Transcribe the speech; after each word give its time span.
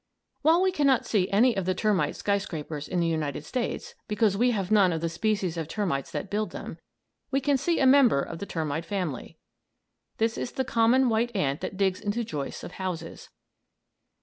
While 0.41 0.63
we 0.63 0.71
cannot 0.71 1.05
see 1.05 1.29
any 1.29 1.55
of 1.55 1.65
the 1.65 1.75
termite 1.75 2.15
skyscrapers 2.15 2.87
in 2.87 2.99
the 2.99 3.05
United 3.05 3.45
States, 3.45 3.93
because 4.07 4.35
we 4.35 4.49
have 4.49 4.71
none 4.71 4.91
of 4.91 4.99
the 4.99 5.09
species 5.09 5.57
of 5.57 5.67
termites 5.67 6.09
that 6.09 6.31
build 6.31 6.49
them, 6.49 6.79
we 7.29 7.39
can 7.39 7.55
see 7.55 7.79
a 7.79 7.85
member 7.85 8.23
of 8.23 8.39
the 8.39 8.47
termite 8.47 8.83
family. 8.83 9.37
This 10.17 10.39
is 10.39 10.53
the 10.53 10.65
common 10.65 11.07
white 11.07 11.35
ant 11.35 11.61
that 11.61 11.77
digs 11.77 12.01
into 12.01 12.23
joists 12.23 12.63
of 12.63 12.71
houses. 12.81 13.29